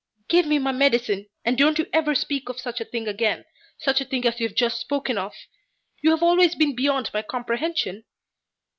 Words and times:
"Give 0.27 0.47
me 0.47 0.57
my 0.57 0.71
medicine, 0.71 1.27
and 1.45 1.55
don't 1.59 1.79
ever 1.93 2.15
speak 2.15 2.49
of 2.49 2.59
such 2.59 2.81
a 2.81 2.85
thing 2.85 3.07
again 3.07 3.45
such 3.77 4.01
a 4.01 4.05
thing 4.05 4.25
as 4.25 4.39
you 4.39 4.47
have 4.47 4.57
just 4.57 4.79
spoken 4.81 5.15
of! 5.15 5.35
You 6.01 6.09
have 6.09 6.23
always 6.23 6.55
been 6.55 6.75
beyond 6.75 7.11
my 7.13 7.21
comprehension." 7.21 8.05